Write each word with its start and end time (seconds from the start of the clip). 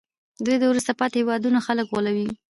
دوی 0.45 0.55
د 0.59 0.63
وروسته 0.71 0.91
پاتې 0.99 1.15
هېوادونو 1.21 1.59
خلک 1.67 1.85
غولوي 1.91 2.27